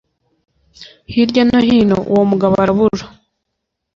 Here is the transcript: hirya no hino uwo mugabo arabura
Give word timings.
hirya 1.11 1.43
no 1.49 1.59
hino 1.67 1.97
uwo 2.11 2.23
mugabo 2.31 2.53
arabura 2.63 3.05